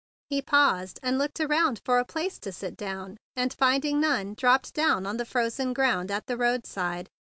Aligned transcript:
He 0.31 0.41
paused 0.41 0.99
and 1.03 1.19
looked 1.19 1.39
around 1.39 1.79
for 1.85 1.99
a 1.99 2.03
place 2.05 2.39
to 2.39 2.51
sit 2.51 2.75
down, 2.75 3.17
and, 3.35 3.53
finding 3.53 3.99
none, 3.99 4.33
dropped 4.33 4.73
down 4.73 5.05
on 5.05 5.17
the 5.17 5.25
frozen 5.25 5.73
ground 5.73 6.09
at 6.09 6.25
the 6.25 6.37
roadside. 6.37 7.07